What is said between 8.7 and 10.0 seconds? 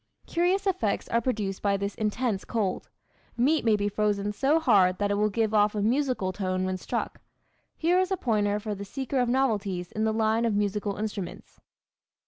the seeker of novelties